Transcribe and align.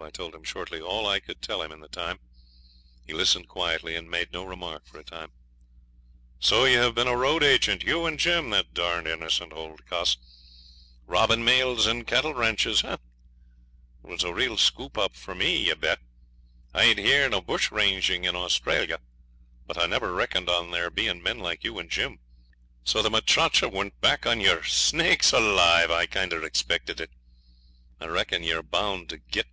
I 0.00 0.10
told 0.10 0.32
him 0.34 0.44
shortly 0.44 0.80
all 0.80 1.06
I 1.08 1.18
could 1.20 1.42
tell 1.42 1.60
him 1.60 1.70
in 1.72 1.80
the 1.80 1.88
time...... 1.88 2.18
He 3.04 3.12
listened 3.12 3.48
quietly, 3.48 3.94
and 3.96 4.08
made 4.10 4.32
no 4.32 4.42
remark 4.44 4.86
for 4.86 4.98
a 4.98 5.04
time. 5.04 5.32
'So 6.38 6.64
ye 6.66 6.74
hev' 6.74 6.94
bin 6.94 7.08
a 7.08 7.16
road 7.16 7.42
agent. 7.42 7.82
You 7.82 8.06
and 8.06 8.18
Jim, 8.18 8.48
that 8.50 8.72
darned 8.72 9.06
innocent 9.08 9.52
old 9.52 9.84
cuss, 9.86 10.16
robbing 11.04 11.44
mails 11.44 11.84
and 11.86 12.06
cattle 12.06 12.32
ranches. 12.32 12.84
It 12.84 13.00
is 14.08 14.22
a 14.22 14.32
real 14.32 14.56
scoop 14.56 14.96
up 14.96 15.14
for 15.16 15.34
me, 15.34 15.66
you 15.66 15.74
bet. 15.74 15.98
I'd 16.72 16.98
heern 16.98 17.34
of 17.34 17.46
bush 17.46 17.70
ranging 17.72 18.24
in 18.24 18.36
Australia, 18.36 19.00
but 19.66 19.76
I 19.78 19.86
never 19.86 20.14
reckoned 20.14 20.48
on 20.48 20.70
their 20.70 20.90
bein' 20.90 21.22
men 21.22 21.40
like 21.40 21.64
you 21.64 21.76
and 21.80 21.90
Jim. 21.90 22.20
So 22.84 23.02
the 23.02 23.10
muchacha 23.10 23.68
went 23.68 24.00
back 24.00 24.24
on 24.26 24.40
yer 24.40 24.62
snakes 24.62 25.32
alive! 25.32 25.90
I 25.90 26.06
kinder 26.06 26.44
expected 26.44 27.00
it. 27.00 27.10
I 28.00 28.06
reckon 28.06 28.42
you're 28.44 28.62
bound 28.62 29.08
to 29.10 29.18
git.' 29.18 29.48